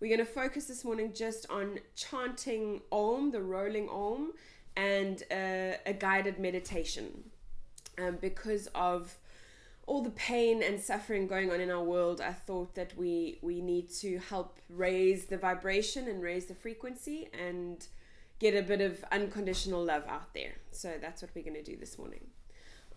[0.00, 4.32] We're going to focus this morning just on chanting Om, the rolling Om,
[4.74, 7.24] and uh, a guided meditation.
[7.98, 9.18] Um, because of
[9.86, 13.60] all the pain and suffering going on in our world, I thought that we we
[13.60, 17.86] need to help raise the vibration and raise the frequency and
[18.38, 20.54] get a bit of unconditional love out there.
[20.70, 22.28] So that's what we're going to do this morning.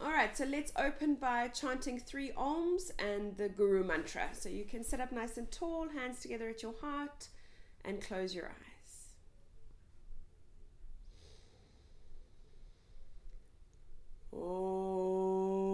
[0.01, 4.29] All right, so let's open by chanting three Oms and the Guru Mantra.
[4.33, 7.29] So you can sit up nice and tall, hands together at your heart,
[7.85, 9.07] and close your eyes.
[14.35, 15.72] Oh.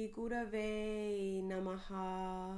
[0.00, 2.56] Shri Gurave Namaha.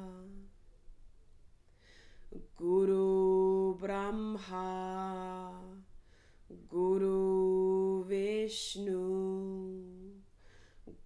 [2.57, 5.51] Guru Brahma.
[6.69, 8.95] Guru Vishnu.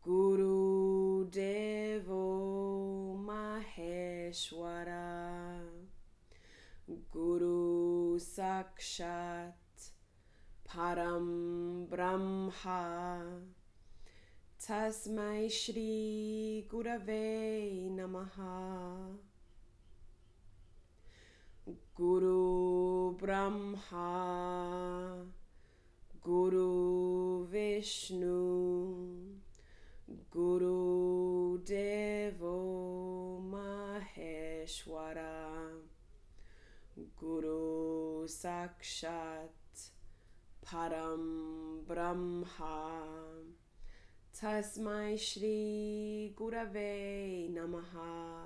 [0.04, 5.06] Guru Devo Maheshwara.
[7.10, 9.54] Guru Sakshat
[10.68, 13.56] Param Brahma
[14.68, 18.34] तस्मै श्रीगुरवे नमः।
[21.96, 24.08] गुरुब्रह्मा
[26.26, 28.40] गुरुविष्णु
[30.10, 32.58] गुरुदेवो
[33.42, 35.16] महेश्वर
[36.98, 39.94] गुरु साक्षात्
[40.62, 41.24] परं
[41.88, 42.76] Brahma.
[44.38, 48.44] Tasmai Shri Gurave Namaha.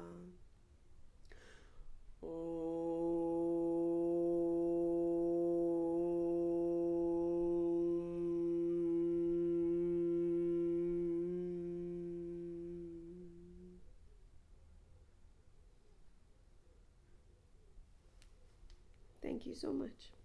[19.21, 20.20] Thank you so much.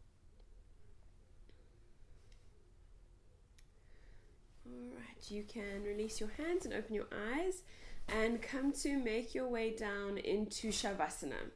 [5.30, 7.63] You can release your hands and open your eyes
[8.08, 11.52] and come to make your way down into Shavasana.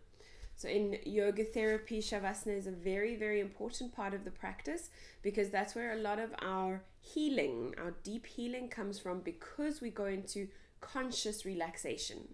[0.56, 4.90] So, in yoga therapy, Shavasana is a very, very important part of the practice
[5.22, 9.90] because that's where a lot of our healing, our deep healing, comes from because we
[9.90, 10.50] go into
[10.82, 12.28] conscious relaxation.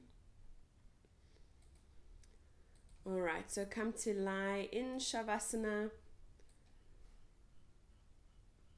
[3.05, 5.91] All right, so come to lie in Shavasana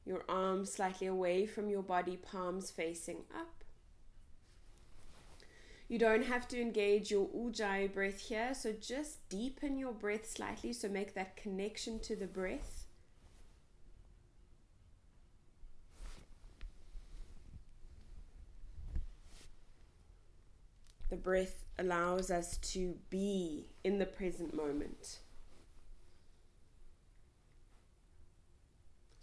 [0.07, 3.63] your arms slightly away from your body, palms facing up.
[5.89, 10.73] You don't have to engage your ujjayi breath here, so just deepen your breath slightly,
[10.73, 12.85] so make that connection to the breath.
[21.09, 25.19] The breath allows us to be in the present moment.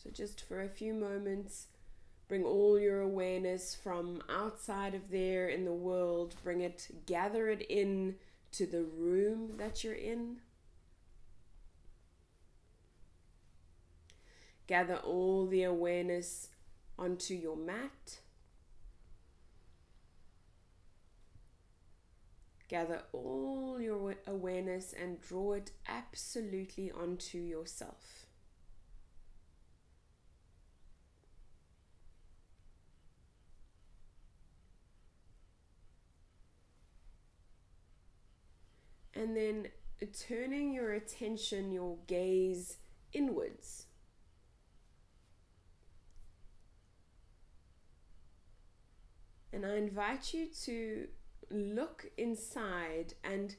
[0.04, 1.69] So, just for a few moments,
[2.29, 7.62] bring all your awareness from outside of there in the world, bring it, gather it
[7.62, 8.17] in
[8.52, 10.40] to the room that you're in.
[14.67, 16.49] Gather all the awareness
[16.99, 18.20] onto your mat.
[22.69, 28.24] Gather all your awareness and draw it absolutely onto yourself.
[39.14, 39.69] and then
[40.28, 42.78] turning your attention, your gaze
[43.12, 43.87] inwards.
[49.52, 51.06] And I invite you to
[51.50, 53.55] look inside and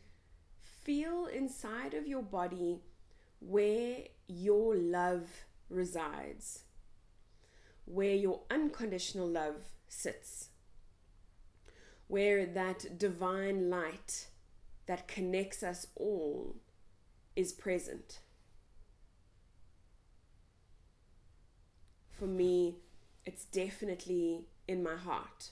[0.83, 2.81] feel inside of your body
[3.39, 6.63] where your love resides,
[7.85, 9.55] where your unconditional love
[9.87, 10.49] sits,
[12.07, 14.27] where that divine light
[14.85, 16.55] that connects us all
[17.35, 18.19] is present.
[22.11, 22.77] For me,
[23.25, 25.49] it's definitely in my heart.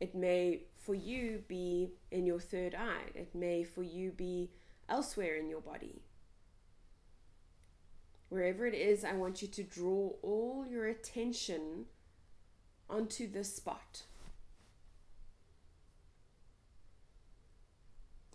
[0.00, 4.50] It may for you be in your third eye, it may for you be
[4.88, 6.02] elsewhere in your body.
[8.28, 11.86] Wherever it is, I want you to draw all your attention
[12.88, 14.02] onto this spot.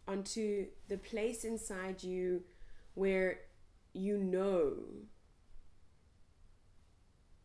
[0.07, 2.43] Onto the place inside you
[2.93, 3.39] where
[3.93, 4.73] you know,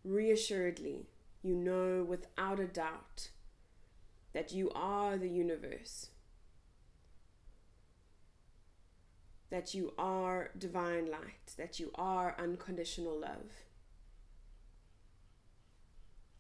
[0.03, 1.07] reassuredly,
[1.43, 3.31] you know without a doubt
[4.33, 6.09] that you are the universe,
[9.51, 13.51] that you are divine light, that you are unconditional love.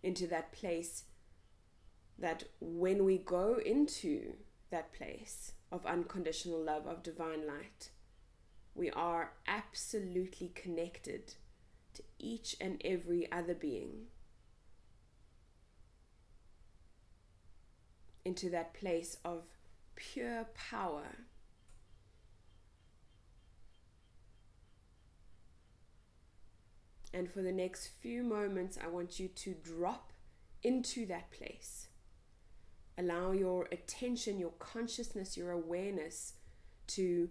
[0.03, 1.05] Into that place
[2.19, 4.35] that when we go into
[4.71, 7.91] that place of unconditional love, of divine light,
[8.75, 11.35] we are absolutely connected
[11.95, 14.07] to each and every other being.
[18.29, 19.45] into that place of
[19.97, 21.17] pure power.
[27.15, 30.13] And for the next few moments, I want you to drop
[30.63, 31.88] into that place.
[32.99, 36.35] Allow your attention, your consciousness, your awareness
[36.89, 37.31] to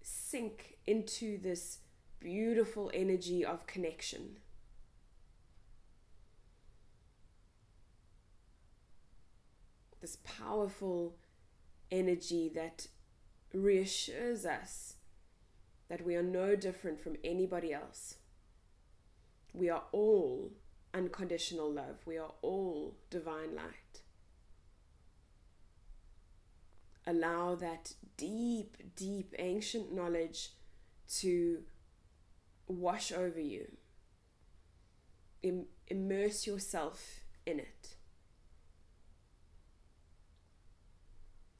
[0.00, 1.78] sink into this
[2.20, 4.38] beautiful energy of connection.
[10.00, 11.16] this powerful
[11.90, 12.86] energy that
[13.52, 14.94] reassures us
[15.88, 18.16] that we are no different from anybody else.
[19.52, 20.52] We are all
[20.94, 24.02] unconditional love, we are all divine light.
[27.08, 30.50] Allow that deep, deep ancient knowledge
[31.20, 31.62] to
[32.66, 33.66] wash over you.
[35.42, 37.94] Im- immerse yourself in it.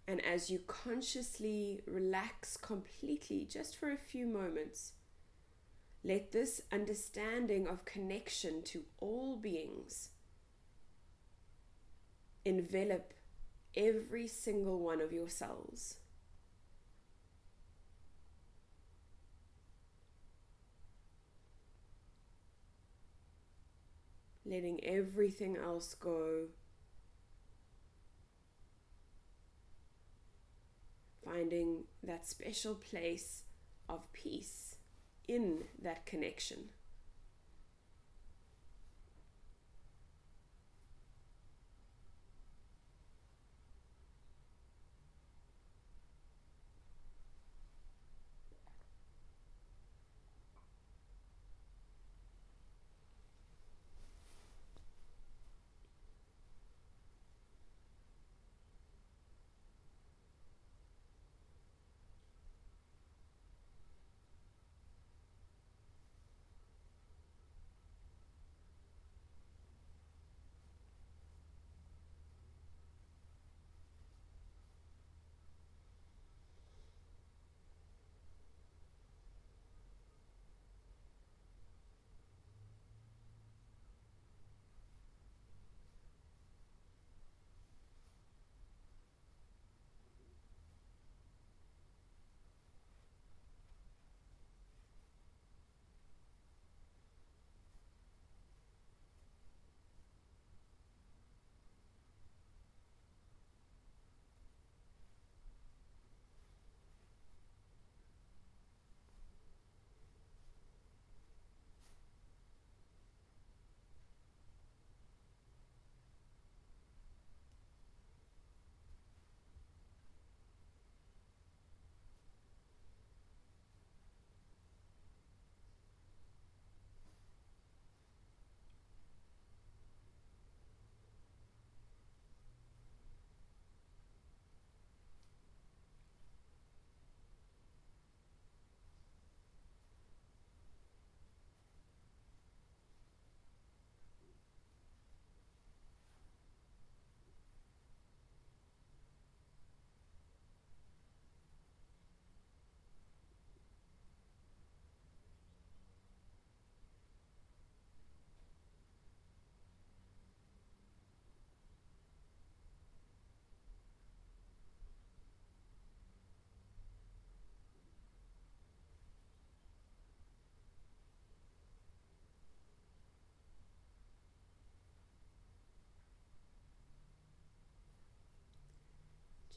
[0.07, 4.93] And as you consciously relax completely, just for a few moments,
[6.05, 10.11] let this understanding of connection to all beings
[12.45, 13.15] envelop
[13.77, 15.97] every single one of your cells.
[24.45, 26.47] Letting everything else go
[31.25, 33.43] finding that special place
[33.89, 34.77] of peace
[35.27, 36.71] in that connection.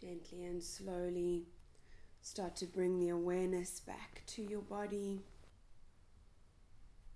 [0.02, 1.44] Gently and slowly
[2.24, 5.22] start to bring the awareness back to your body.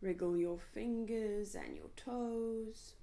[0.01, 2.93] Wriggle your fingers and your toes.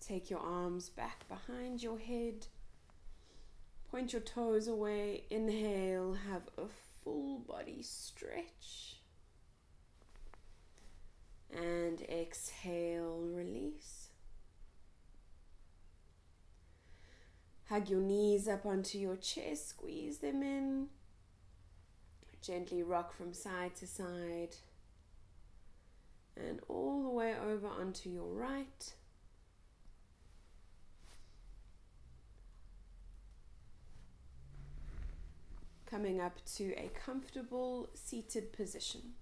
[0.00, 2.46] Take your arms back behind your head.
[3.90, 5.24] Point your toes away.
[5.28, 6.68] Inhale, have a
[7.02, 9.03] full body stretch.
[11.56, 14.08] And exhale, release.
[17.68, 20.88] Hug your knees up onto your chest, squeeze them in.
[22.42, 24.56] Gently rock from side to side.
[26.36, 28.92] And all the way over onto your right.
[35.94, 39.12] coming up to a comfortable seated position.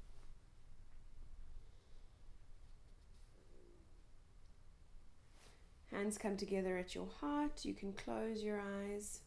[5.93, 7.65] Hands come together at your heart.
[7.65, 9.21] You can close your eyes.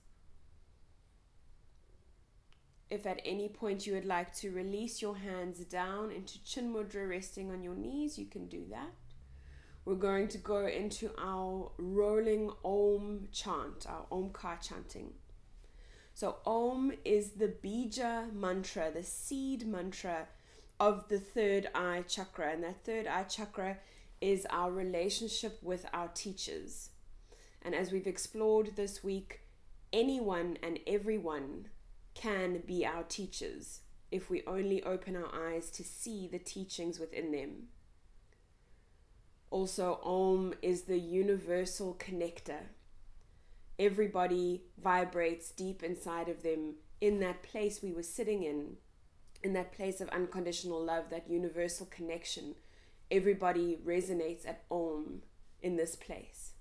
[2.90, 7.08] If at any point you would like to release your hands down into Chin Mudra
[7.08, 8.92] resting on your knees, you can do that.
[9.86, 15.14] We're going to go into our rolling Om chant, our Omkar chanting.
[16.16, 20.28] So, Om is the Bija mantra, the seed mantra
[20.80, 22.54] of the third eye chakra.
[22.54, 23.78] And that third eye chakra
[24.22, 26.90] is our relationship with our teachers.
[27.62, 29.42] And as we've explored this week,
[29.92, 31.68] anyone and everyone
[32.14, 33.82] can be our teachers
[34.12, 37.68] if we only open our eyes to see the teachings within them.
[39.52, 42.68] Also, Om is the universal connector
[43.78, 48.78] everybody vibrates deep inside of them in that place we were sitting in,
[49.44, 52.56] in that place of unconditional love, that universal connection.
[53.12, 55.22] Everybody resonates at Om
[55.62, 56.52] in this place.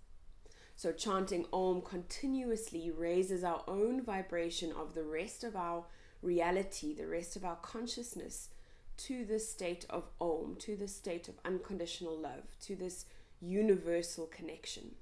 [0.77, 5.85] So, chanting Om continuously raises our own vibration of the rest of our
[6.21, 8.49] reality, the rest of our consciousness
[8.97, 13.07] to the state of Om, to the state of unconditional love, to this
[13.41, 14.95] universal connection.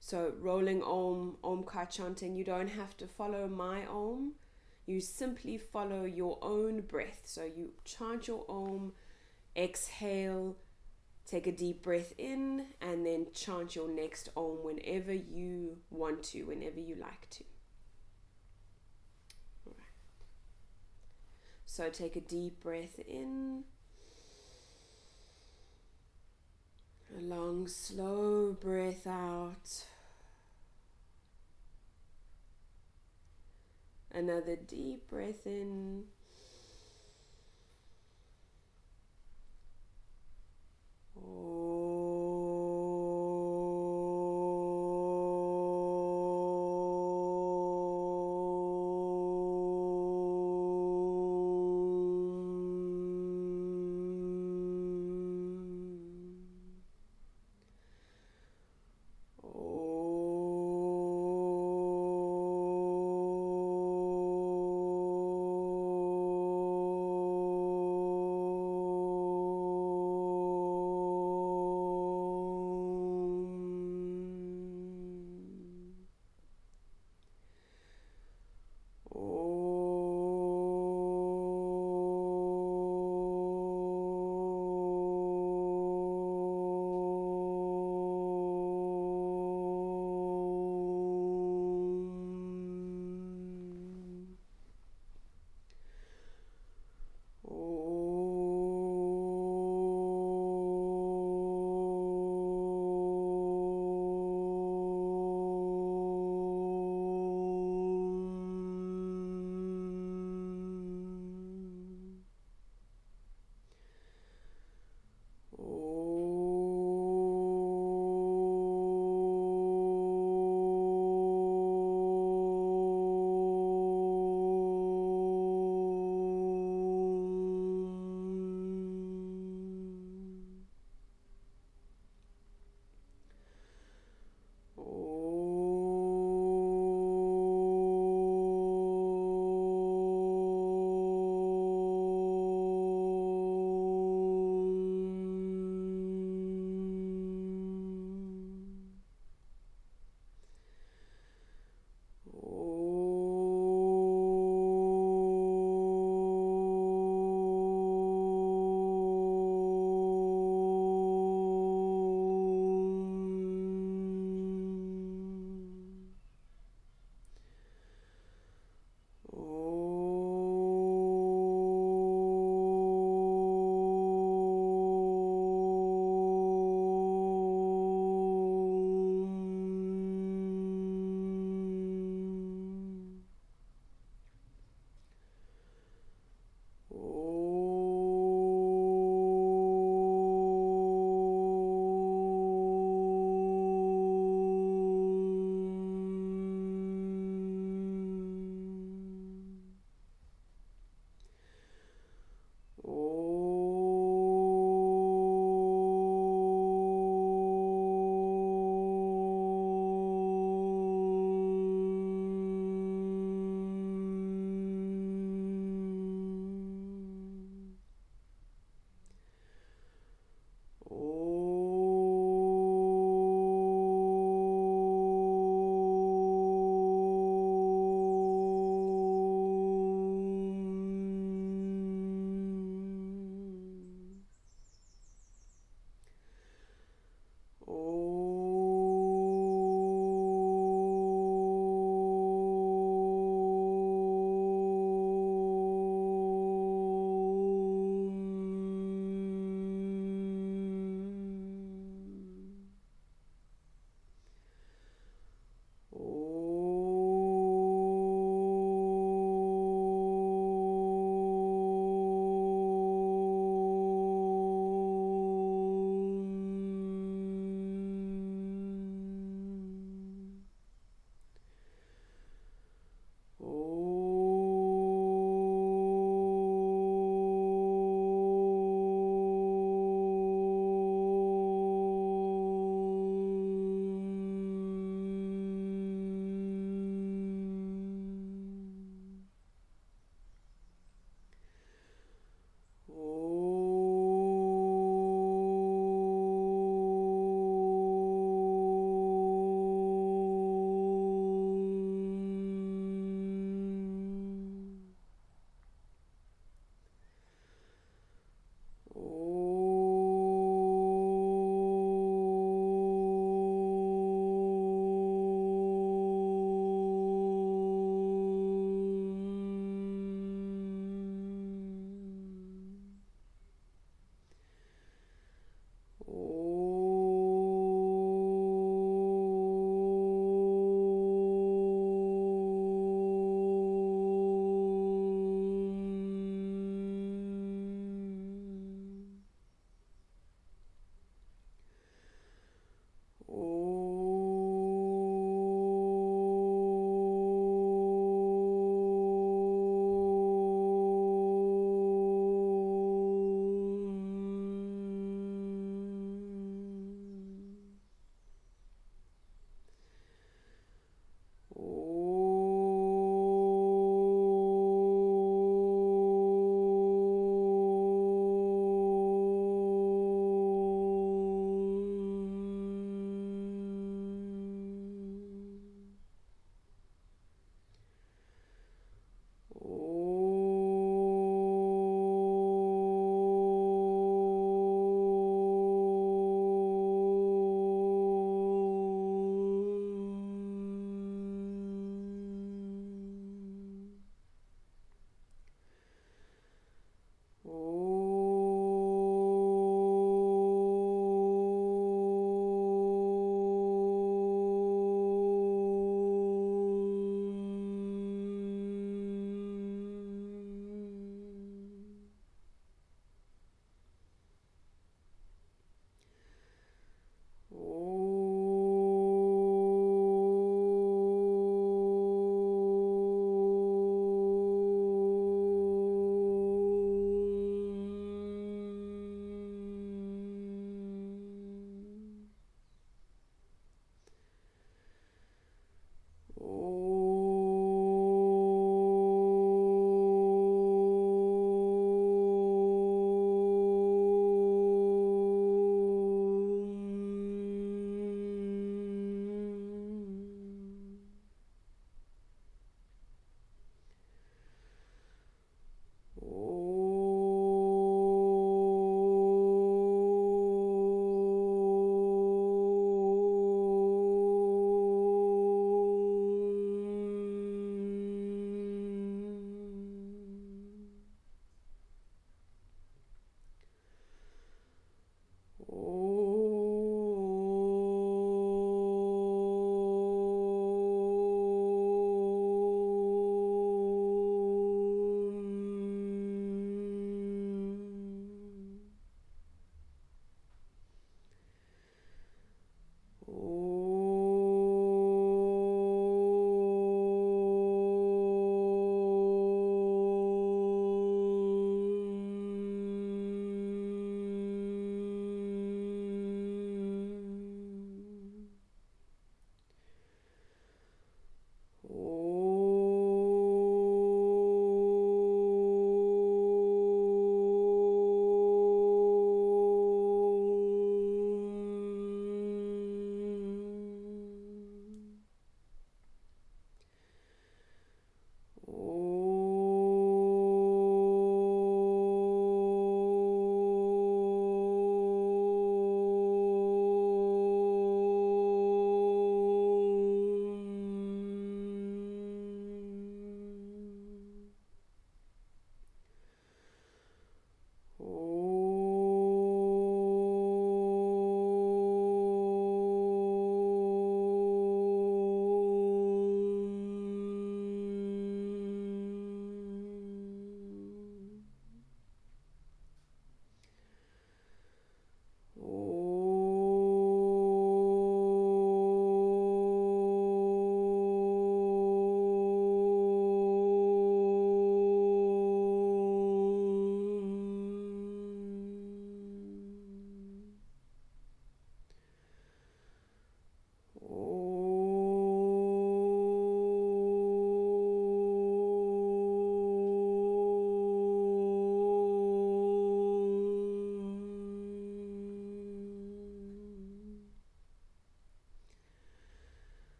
[0.00, 4.34] So rolling Om, OM Omkar chanting, you don't have to follow my Om.
[4.86, 7.20] You simply follow your own breath.
[7.24, 8.92] So you chant your Om,
[9.56, 10.56] exhale,
[11.26, 16.42] take a deep breath in, and then chant your next Om whenever you want to,
[16.44, 17.44] whenever you like to.
[21.70, 23.62] So take a deep breath in.
[27.16, 29.84] A long, slow breath out.
[34.12, 36.06] Another deep breath in.
[41.22, 42.09] Oh.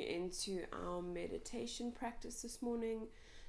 [0.00, 3.08] Into our meditation practice this morning,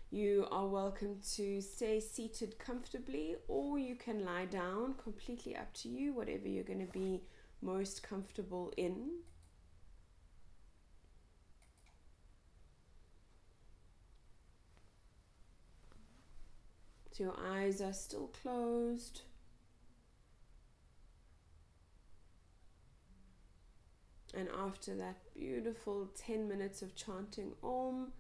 [0.10, 5.90] you are welcome to stay seated comfortably or you can lie down, completely up to
[5.90, 7.22] you, whatever you're going to be
[7.62, 9.10] most comfortable in.
[17.12, 19.22] So your eyes are still closed.
[24.34, 28.12] And after that beautiful 10 minutes of chanting Om,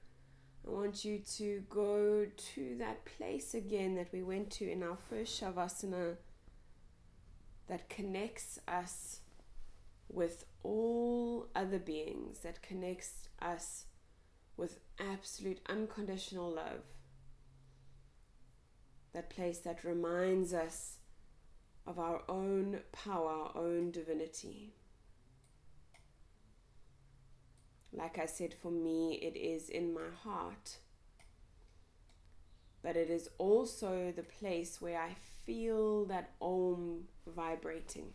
[0.65, 4.97] I want you to go to that place again that we went to in our
[5.09, 6.15] first Shavasana
[7.67, 9.19] that connects us
[10.09, 13.85] with all other beings, that connects us
[14.55, 16.83] with absolute unconditional love.
[19.13, 20.97] That place that reminds us
[21.85, 24.73] of our own power, our own divinity.
[27.93, 30.77] Like I said, for me, it is in my heart.
[32.81, 38.13] But it is also the place where I feel that Om vibrating.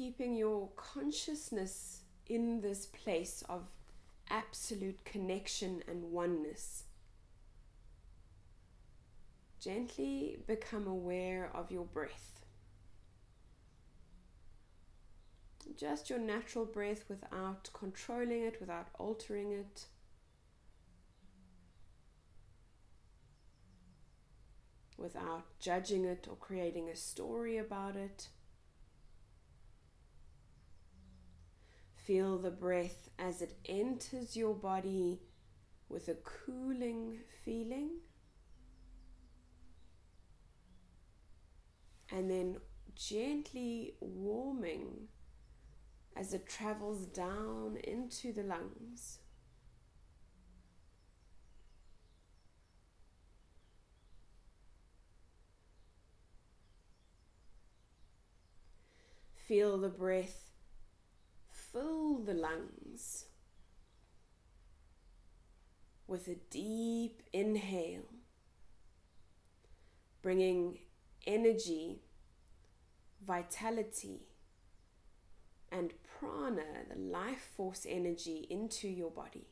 [0.00, 3.64] Keeping your consciousness in this place of
[4.30, 6.84] absolute connection and oneness.
[9.60, 12.46] Gently become aware of your breath.
[15.76, 19.84] Just your natural breath without controlling it, without altering it.
[24.96, 28.28] Without judging it or creating a story about it.
[32.10, 35.20] Feel the breath as it enters your body
[35.88, 38.00] with a cooling feeling.
[42.10, 42.56] And then
[42.96, 45.06] gently warming
[46.16, 49.20] as it travels down into the lungs.
[59.46, 60.49] Feel the breath
[61.72, 63.26] fill the lungs
[66.06, 68.08] with a deep inhale,
[70.22, 70.78] bringing
[71.26, 72.02] energy,
[73.24, 74.26] vitality,
[75.70, 79.46] and prana, the life force energy, into your body.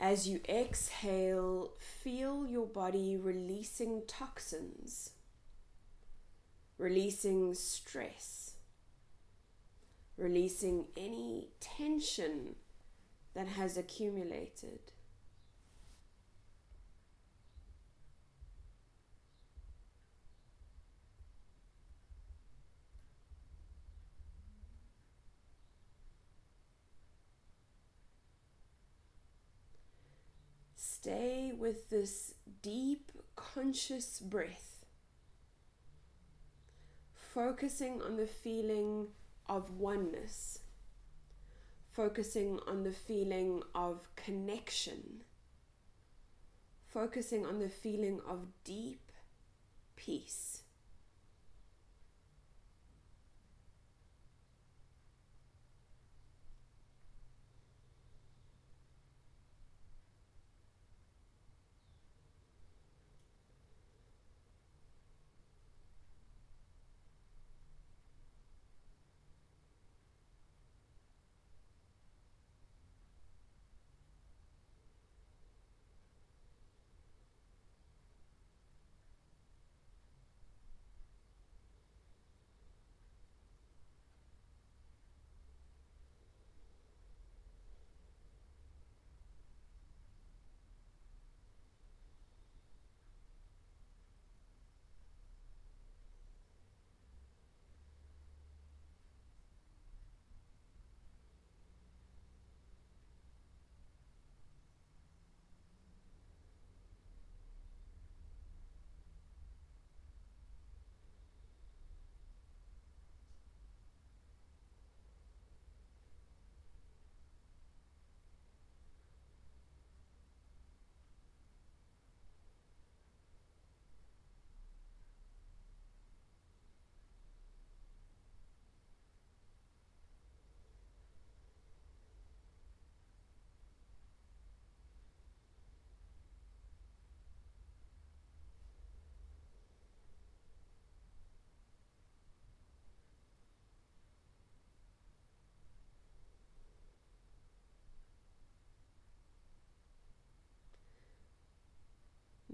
[0.00, 5.10] As you exhale, feel your body releasing toxins,
[6.78, 8.54] releasing stress,
[10.16, 12.54] releasing any tension
[13.34, 14.80] that has accumulated.
[31.00, 34.84] Stay with this deep conscious breath,
[37.14, 39.06] focusing on the feeling
[39.48, 40.58] of oneness,
[41.90, 45.22] focusing on the feeling of connection,
[46.92, 49.10] focusing on the feeling of deep
[49.96, 50.59] peace.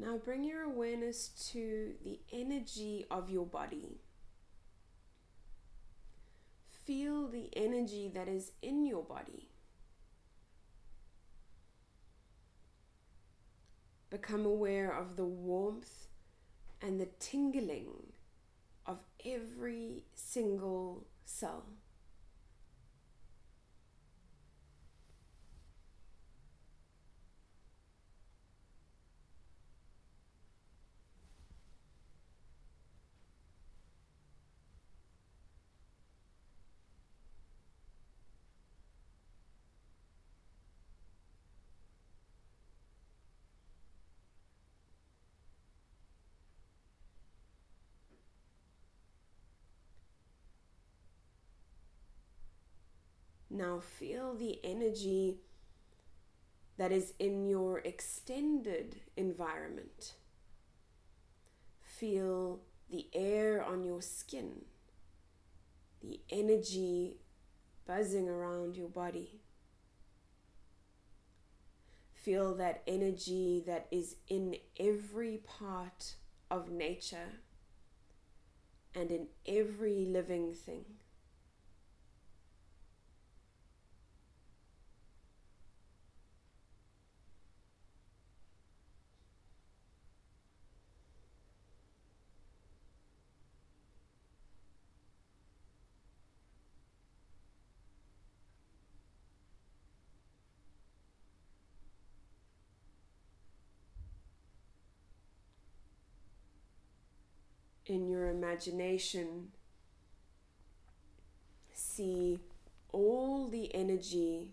[0.06, 3.98] Now bring your awareness to the energy of your body.
[6.84, 9.48] Feel the energy that is in your body.
[14.08, 16.06] Become aware of the warmth
[16.80, 18.12] and the tingling
[18.86, 21.64] of every single cell.
[53.56, 55.38] Now feel the energy
[56.76, 60.16] that is in your extended environment.
[61.80, 64.66] Feel the air on your skin,
[66.02, 67.16] the energy
[67.86, 69.40] buzzing around your body.
[72.12, 76.16] Feel that energy that is in every part
[76.50, 77.40] of nature
[78.94, 80.84] and in every living thing.
[107.86, 109.48] In your imagination,
[111.72, 112.40] see
[112.92, 114.52] all the energy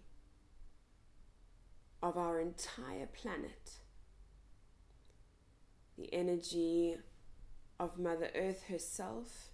[2.02, 3.80] of our entire planet,
[5.98, 6.98] the energy
[7.80, 9.52] of Mother Earth herself,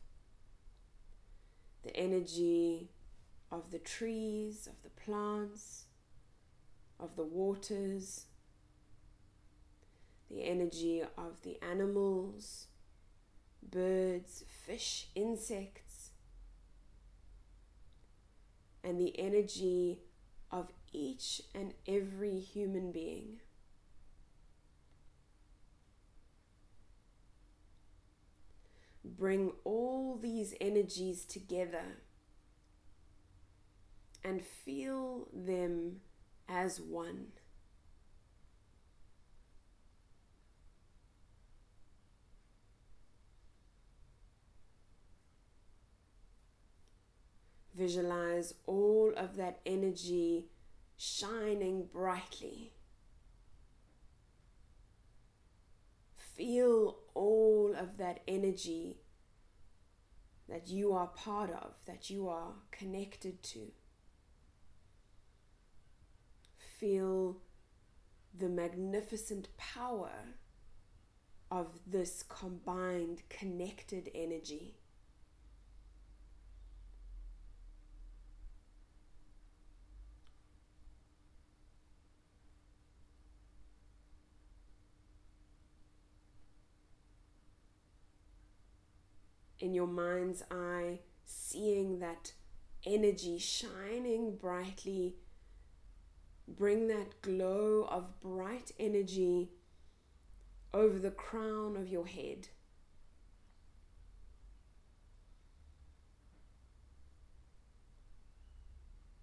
[1.83, 2.89] the energy
[3.51, 5.85] of the trees, of the plants,
[6.99, 8.25] of the waters,
[10.29, 12.68] the energy of the animals
[13.71, 16.11] birds, fish, insects,
[18.83, 19.99] and the energy
[20.51, 23.39] of each and every human being.
[29.03, 32.03] Bring all these energies together
[34.23, 36.01] and feel them
[36.47, 37.27] as one.
[47.79, 50.49] Visualize all of that energy
[50.97, 52.73] shining brightly.
[56.35, 58.97] Feel all of that energy
[60.49, 63.71] that you are part of, that you are connected to.
[66.79, 67.37] Feel
[68.37, 70.11] the magnificent power
[71.49, 74.78] of this combined, connected energy.
[89.69, 92.33] In your mind's eye, seeing that
[92.87, 95.13] energy shining brightly.
[96.47, 99.51] Bring that glow of bright energy
[100.73, 102.47] over the crown of your head.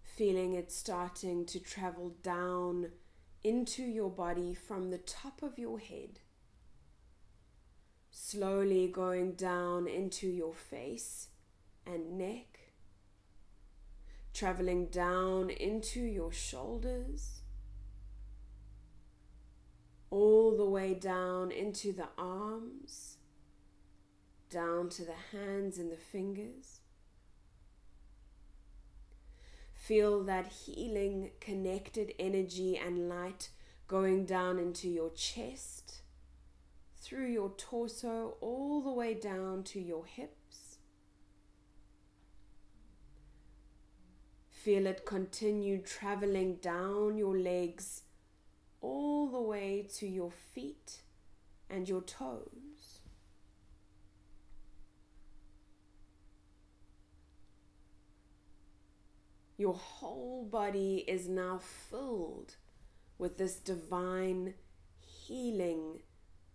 [0.04, 2.92] Feeling it starting to travel down
[3.42, 6.20] into your body from the top of your head
[8.18, 11.28] slowly going down into your face
[11.86, 12.72] and neck,
[14.32, 17.42] traveling down into your shoulders,
[20.08, 23.18] all the way down into the arms,
[24.48, 26.80] down to the hands and the fingers.
[29.74, 33.50] Feel that healing, connected energy and light
[33.86, 36.00] going down into your chest
[37.06, 40.78] through your torso all the way down to your hips.
[44.50, 48.02] Feel it continue traveling down your legs
[48.80, 51.02] all the way to your feet
[51.70, 53.02] and your toes.
[59.56, 62.56] Your whole body is now filled
[63.16, 64.54] with this divine
[65.00, 66.00] healing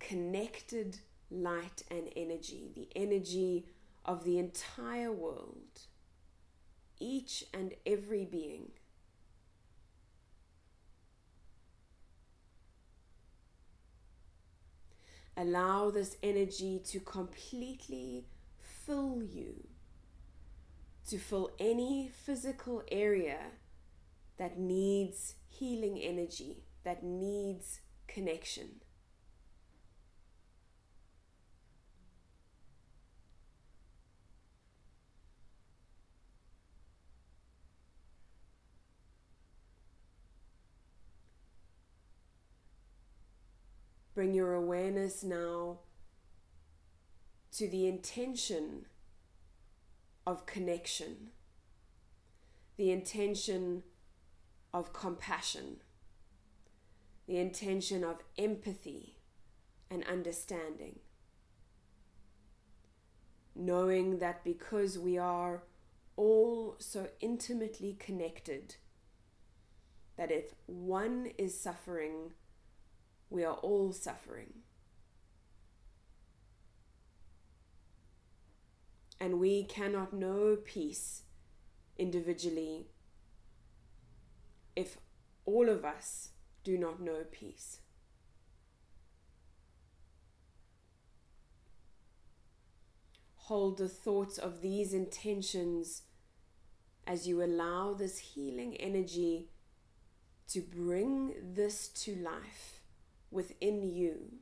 [0.01, 0.99] connected
[1.29, 3.65] light and energy, the energy
[4.03, 5.81] of the entire world,
[6.99, 8.71] each and every being.
[15.37, 18.25] Allow this energy to completely
[18.59, 19.67] fill you,
[21.07, 23.39] to fill any physical area
[24.37, 28.80] that needs healing energy, that needs connection.
[44.13, 45.79] Bring your awareness now
[47.53, 48.85] to the intention
[50.27, 51.29] of connection,
[52.77, 53.83] the intention
[54.73, 55.77] of compassion,
[57.27, 59.17] the intention of empathy
[59.89, 60.99] and understanding.
[63.55, 65.63] Knowing that because we are
[66.15, 68.75] all so intimately connected,
[70.17, 72.31] that if one is suffering,
[73.31, 74.53] we are all suffering.
[79.19, 81.23] And we cannot know peace
[81.97, 82.87] individually
[84.75, 84.97] if
[85.45, 86.29] all of us
[86.63, 87.79] do not know peace.
[93.35, 96.03] Hold the thoughts of these intentions
[97.07, 99.49] as you allow this healing energy
[100.49, 102.80] to bring this to life
[103.31, 104.39] within you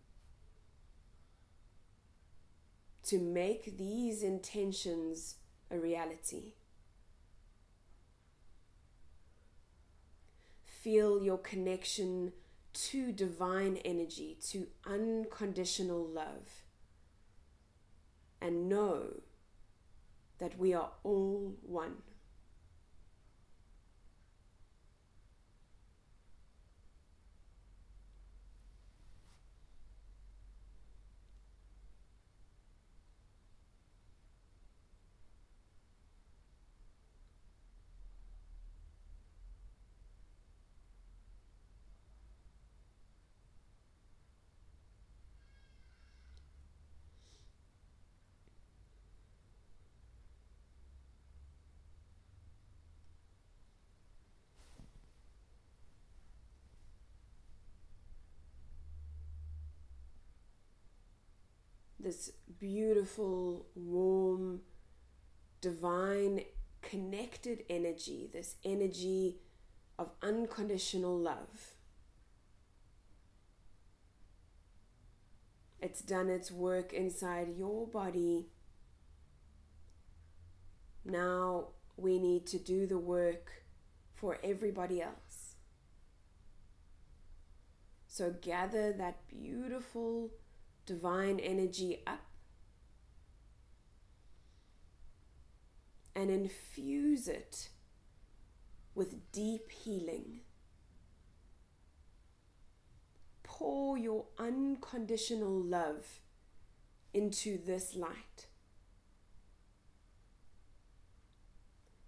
[3.04, 5.36] to make these intentions
[5.72, 6.54] a reality.
[10.66, 12.34] Feel your connection
[12.74, 16.64] to divine energy, to unconditional love,
[18.42, 19.22] and know
[20.38, 21.98] that we are all one.
[62.10, 64.62] This beautiful, warm,
[65.62, 66.42] divine,
[66.82, 69.38] connected energy, this energy
[70.00, 71.76] of unconditional love.
[75.80, 78.48] It's done its work inside your body.
[81.06, 83.52] Now we need to do the work
[84.16, 85.54] for everybody else.
[88.08, 90.32] So gather that beautiful
[90.90, 92.26] divine energy up
[96.16, 97.70] and infuse it
[98.96, 100.40] with deep healing.
[103.44, 106.22] Pour your unconditional love
[107.14, 108.48] into this light.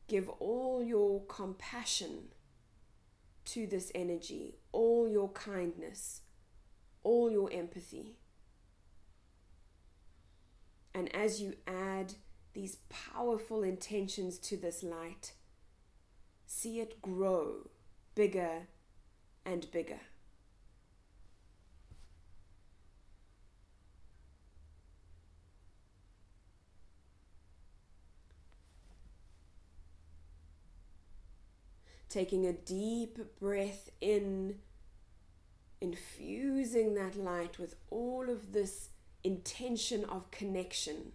[0.07, 2.29] Give all your compassion
[3.45, 6.21] to this energy, all your kindness,
[7.03, 8.17] all your empathy.
[10.93, 12.13] And as you add
[12.53, 15.33] these powerful intentions to this light,
[16.45, 17.69] see it grow
[18.13, 18.67] bigger
[19.45, 20.01] and bigger.
[32.09, 34.55] Taking a deep breath in,
[35.79, 38.89] infusing that light with all of this
[39.23, 41.13] intention of connection.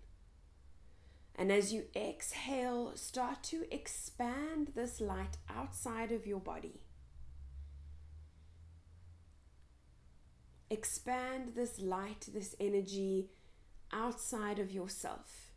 [1.34, 6.80] And as you exhale, start to expand this light outside of your body.
[10.70, 13.28] Expand this light, this energy
[13.92, 15.52] outside of yourself.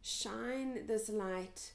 [0.00, 1.72] Shine this light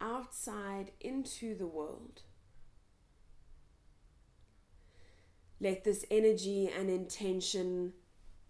[0.00, 2.22] outside into the world.
[5.62, 7.92] Let this energy and intention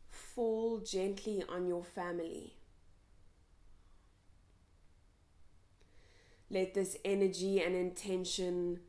[0.08, 2.56] fall gently on your family.
[6.48, 8.80] Let this energy and intention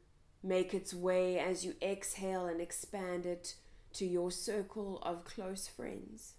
[0.42, 3.56] make its way as you exhale and expand it
[3.96, 6.36] to your circle of close friends.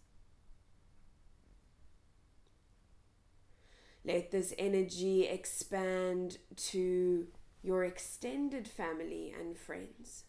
[4.07, 7.26] Let this energy expand to
[7.62, 10.24] your extended family and friends.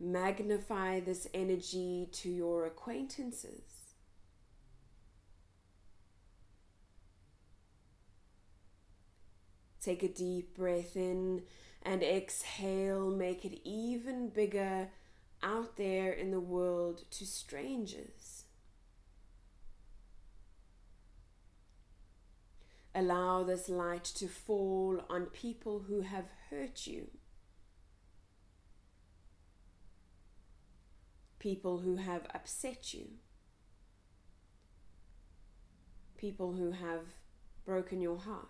[0.00, 3.62] Magnify this energy to your acquaintances.
[9.80, 11.42] Take a deep breath in
[11.82, 13.10] and exhale.
[13.10, 14.88] Make it even bigger
[15.42, 18.44] out there in the world to strangers.
[22.94, 27.08] Allow this light to fall on people who have hurt you,
[31.44, 33.04] people who have upset you,
[36.16, 37.02] people who have
[37.66, 38.48] broken your heart.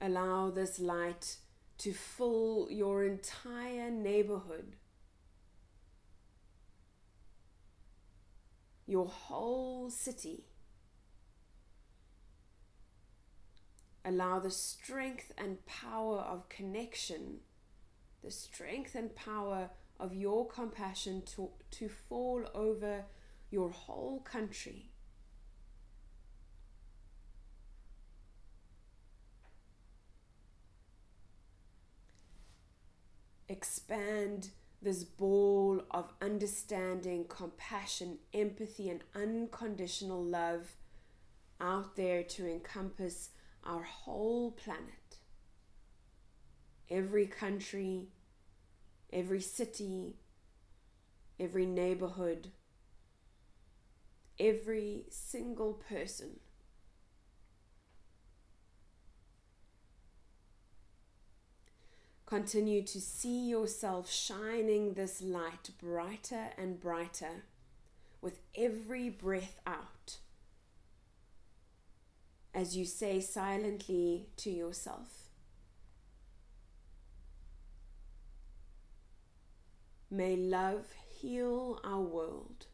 [0.00, 1.36] Allow this light
[1.76, 4.76] to fill your entire neighborhood
[8.86, 10.44] your whole city.
[14.02, 17.40] Allow the strength and power of connection,
[18.24, 19.68] the strength and power
[20.00, 23.04] of your compassion to, to fall over
[23.50, 24.90] your whole country.
[33.46, 34.48] Expand
[34.80, 40.76] this ball of understanding, compassion, empathy, and unconditional love
[41.60, 43.30] out there to encompass
[43.64, 45.03] our whole planet.
[46.90, 48.08] Every country,
[49.12, 50.16] every city,
[51.40, 52.48] every neighborhood,
[54.38, 56.40] every single person.
[62.26, 67.44] Continue to see yourself shining this light brighter and brighter
[68.20, 70.18] with every breath out
[72.54, 75.23] as you say silently to yourself,
[80.10, 82.66] May love heal our world.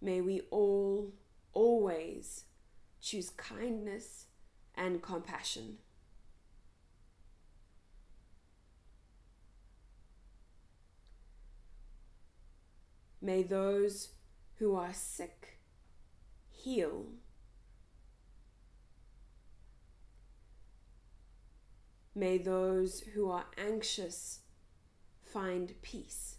[0.00, 1.14] May we all
[1.52, 2.44] always
[3.00, 4.26] choose kindness
[4.74, 5.78] and compassion.
[13.20, 14.10] May those
[14.58, 15.58] who are sick
[16.50, 17.06] heal.
[22.18, 24.38] May those who are anxious
[25.22, 26.36] find peace.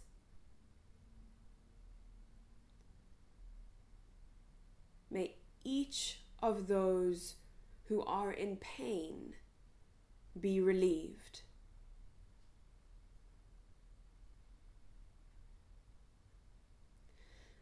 [5.08, 7.36] May each of those
[7.84, 9.34] who are in pain
[10.38, 11.42] be relieved.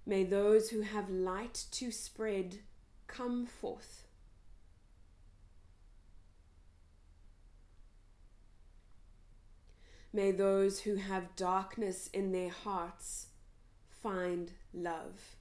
[0.06, 2.60] May those who have light to spread
[3.08, 4.05] come forth.
[10.16, 13.26] May those who have darkness in their hearts
[14.02, 15.36] find love.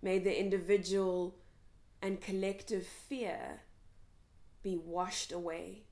[0.00, 1.34] May the individual
[2.00, 3.60] and collective fear
[4.62, 5.82] be washed away.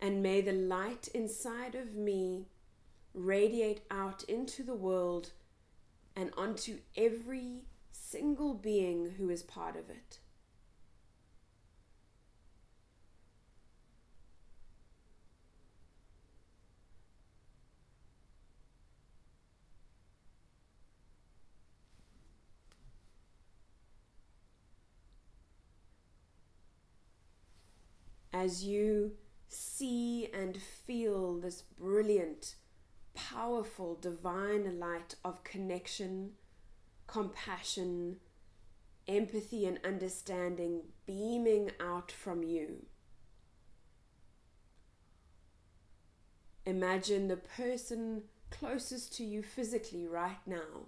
[0.00, 2.46] And may the light inside of me
[3.12, 5.32] radiate out into the world
[6.18, 7.62] and onto every
[7.92, 10.18] single being who is part of it.
[28.32, 29.12] as you
[29.48, 32.54] see and feel this brilliant,
[33.18, 36.30] powerful, divine light of connection,
[37.06, 38.16] compassion,
[39.08, 42.86] empathy, and understanding beaming out from you.
[46.64, 50.86] Imagine the person closest to you physically right now.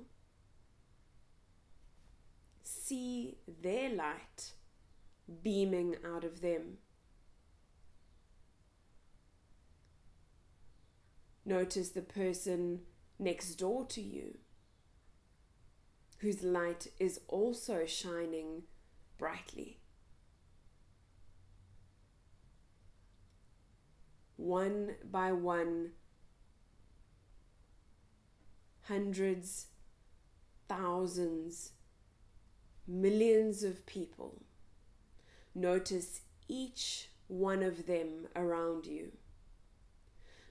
[2.63, 4.53] See their light
[5.43, 6.79] beaming out of them.
[11.45, 12.81] Notice the person
[13.19, 14.39] next door to you
[16.21, 18.63] whose light is also shining
[19.17, 19.79] brightly.
[24.37, 25.93] One by one,
[28.83, 29.67] hundreds,
[30.69, 31.73] thousands,
[32.87, 34.43] millions of people.
[35.55, 39.13] Notice each one of them around you.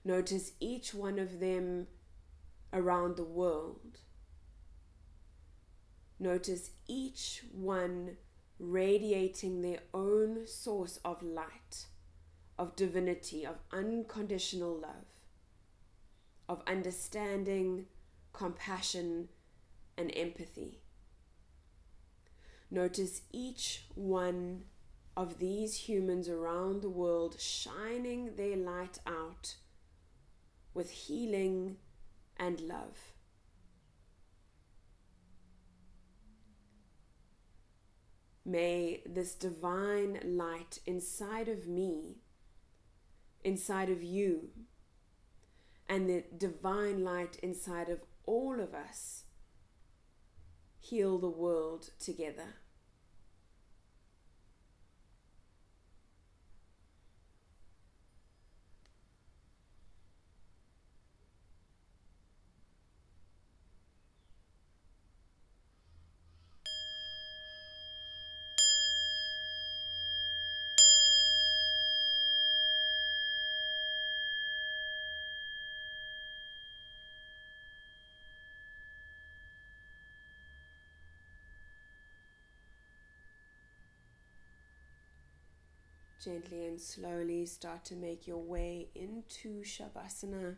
[0.09, 1.85] Notice each one of them
[2.73, 3.99] around the world.
[6.17, 8.17] Notice each one
[8.57, 11.85] radiating their own source of light,
[12.57, 15.05] of divinity, of unconditional love,
[16.49, 17.85] of understanding,
[18.33, 19.29] compassion,
[19.95, 20.79] and empathy.
[22.71, 24.63] Notice each one
[25.15, 29.53] of these humans around the world shining their light out
[30.73, 31.77] with healing
[32.37, 32.97] and love.
[38.45, 42.17] May this divine light inside of me,
[43.43, 44.49] inside of you,
[45.87, 49.23] and the divine light inside of all of us
[50.79, 52.55] heal the world together.
[86.21, 90.57] Gently and slowly start to make your way into Shavasana.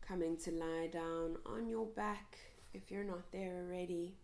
[0.00, 2.38] Coming to lie down on your back
[2.74, 4.16] if you're not there already.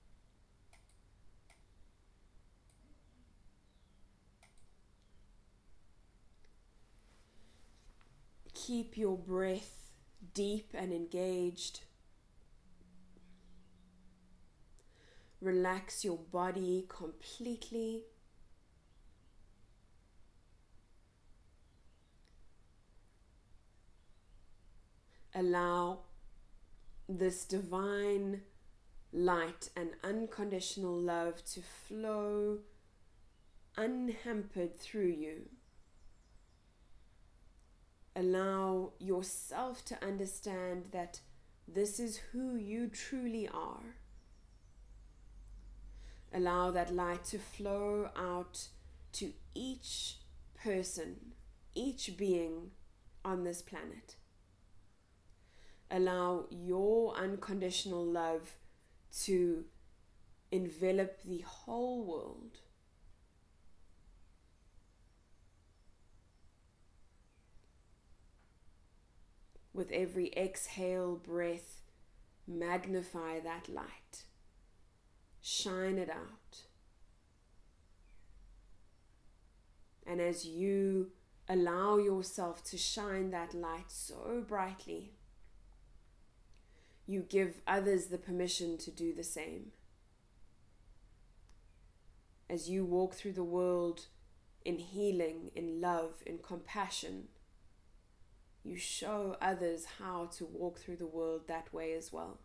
[8.54, 9.92] Keep your breath
[10.34, 11.82] deep and engaged.
[15.40, 18.02] Relax your body completely.
[25.38, 26.00] Allow
[27.08, 28.42] this divine
[29.12, 32.58] light and unconditional love to flow
[33.76, 35.48] unhampered through you.
[38.16, 41.20] Allow yourself to understand that
[41.68, 43.94] this is who you truly are.
[46.34, 48.66] Allow that light to flow out
[49.12, 50.16] to each
[50.60, 51.16] person,
[51.74, 52.72] each being
[53.24, 54.16] on this planet
[55.90, 58.56] allow your unconditional love
[59.24, 59.64] to
[60.50, 62.58] envelop the whole world.
[69.72, 71.82] With every exhale breath,
[72.46, 74.24] magnify that light,
[75.40, 76.64] shine it out.
[80.06, 81.12] And as you
[81.48, 85.12] allow yourself to shine that light so brightly,
[87.08, 89.72] you give others the permission to do the same.
[92.50, 94.06] As you walk through the world
[94.62, 97.28] in healing, in love, in compassion,
[98.62, 102.40] you show others how to walk through the world that way as well.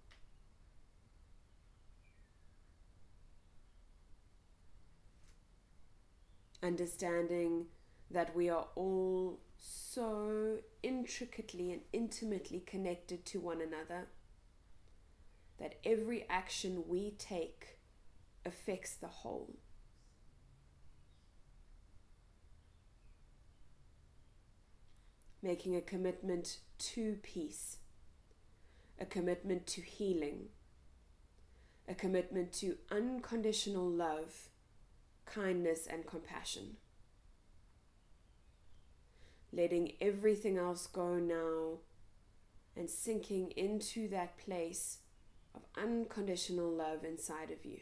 [6.62, 7.66] Understanding
[8.10, 14.08] that we are all so intricately and intimately connected to one another
[15.60, 17.78] that every action we take
[18.46, 19.56] affects the whole.
[25.42, 27.78] Making a commitment to peace,
[29.00, 30.48] a commitment to healing,
[31.88, 34.50] a commitment to unconditional love,
[35.26, 36.78] kindness, and compassion.
[39.52, 41.80] Letting everything else go now
[42.76, 45.00] and sinking into that place
[45.56, 47.80] of unconditional love inside of you.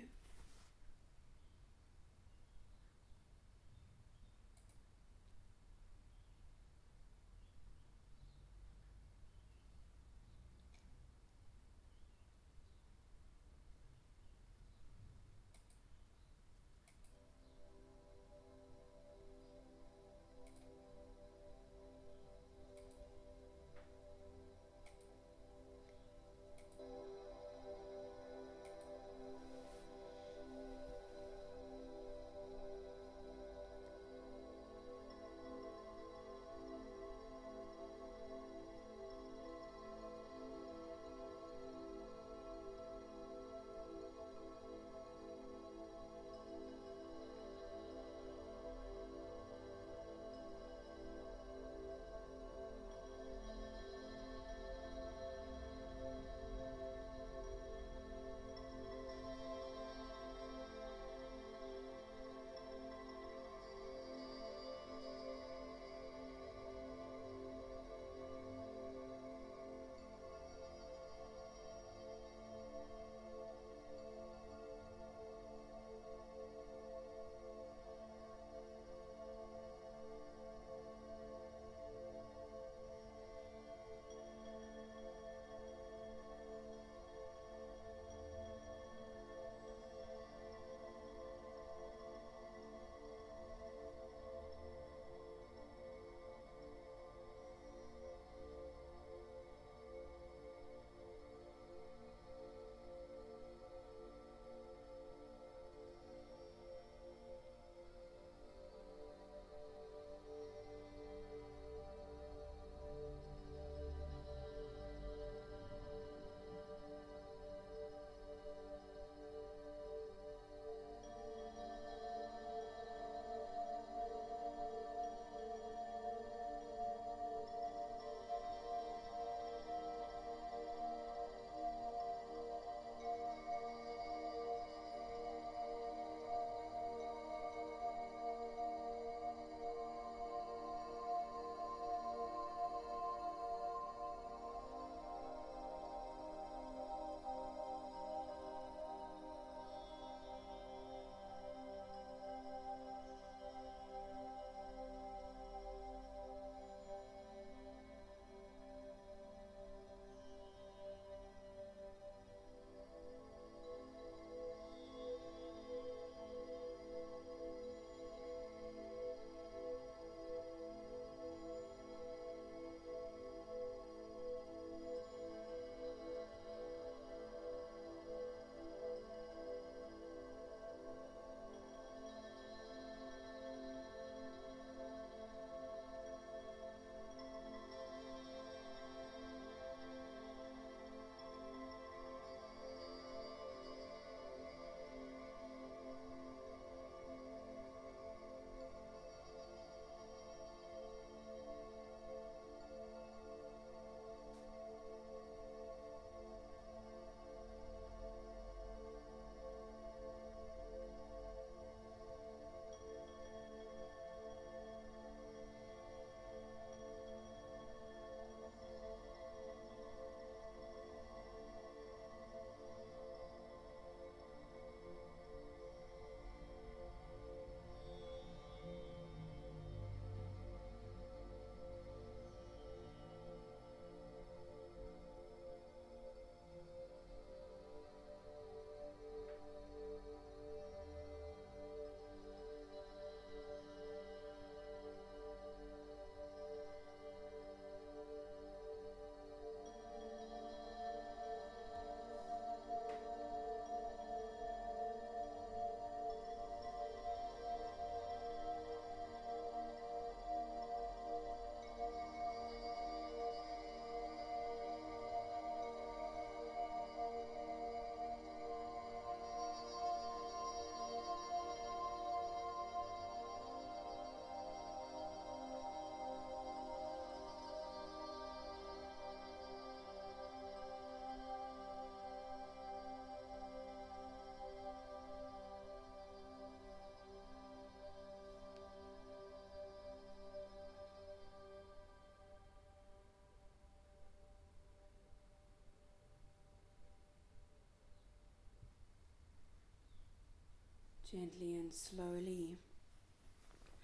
[301.12, 302.60] Gently and slowly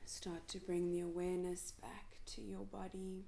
[0.06, 3.26] start to bring the awareness back to your body.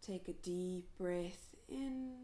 [0.00, 2.14] Take a deep breath in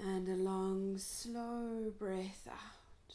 [0.00, 3.14] and a long, slow breath out.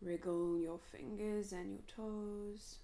[0.00, 2.78] Wriggle your fingers and your toes.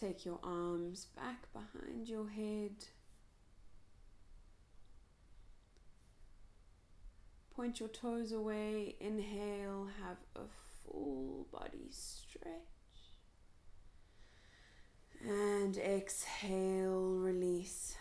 [0.00, 2.72] Take your arms back behind your head.
[7.54, 8.96] Point your toes away.
[8.98, 10.48] Inhale, have a
[10.82, 12.54] full body stretch.
[15.22, 17.94] And exhale, release.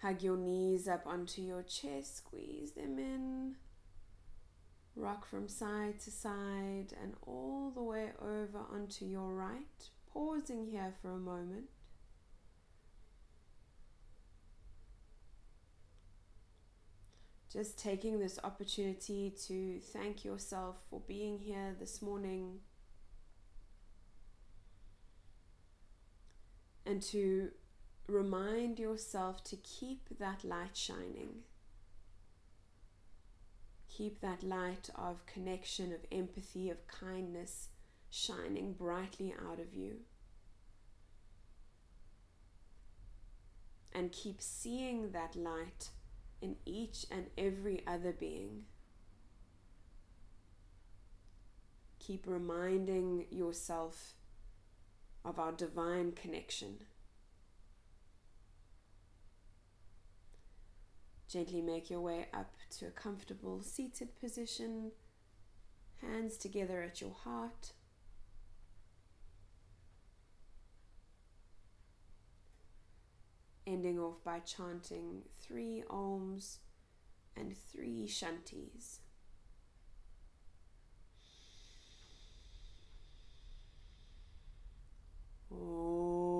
[0.00, 3.56] Hug your knees up onto your chest, squeeze them in.
[4.96, 9.88] Rock from side to side and all the way over onto your right.
[10.12, 11.66] Pausing here for a moment.
[17.52, 22.60] Just taking this opportunity to thank yourself for being here this morning
[26.86, 27.50] and to
[28.06, 31.42] remind yourself to keep that light shining.
[34.00, 37.68] Keep that light of connection, of empathy, of kindness
[38.08, 39.96] shining brightly out of you.
[43.92, 45.90] And keep seeing that light
[46.40, 48.64] in each and every other being.
[51.98, 54.14] Keep reminding yourself
[55.26, 56.84] of our divine connection.
[61.28, 64.92] Gently make your way up to a comfortable seated position,
[66.00, 67.72] hands together at your heart.
[73.66, 76.56] Ending off by chanting three Oms
[77.36, 79.00] and three shanties.
[85.52, 86.39] Shanti,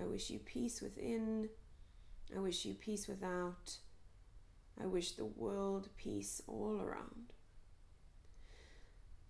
[0.00, 1.48] I wish you peace within.
[2.34, 3.76] I wish you peace without.
[4.80, 7.32] I wish the world peace all around.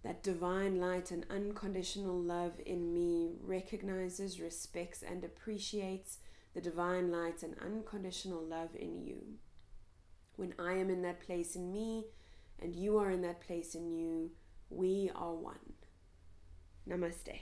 [0.03, 6.19] That divine light and unconditional love in me recognizes, respects, and appreciates
[6.55, 9.39] the divine light and unconditional love in you.
[10.37, 12.07] When I am in that place in me
[12.61, 14.31] and you are in that place in you,
[14.69, 15.75] we are one.
[16.89, 17.41] Namaste.